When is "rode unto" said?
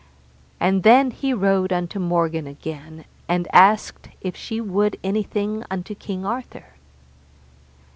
1.31-1.99